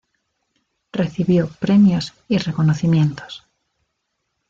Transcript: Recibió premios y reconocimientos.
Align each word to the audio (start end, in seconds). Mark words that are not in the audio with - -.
Recibió 0.91 1.47
premios 1.59 2.15
y 2.27 2.39
reconocimientos. 2.39 3.43